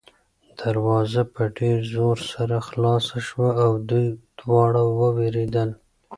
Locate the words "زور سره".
1.93-2.55